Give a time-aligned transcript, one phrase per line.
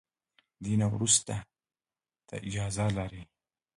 [0.63, 1.35] دې نه وروسته
[2.27, 3.23] ته اجازه لري.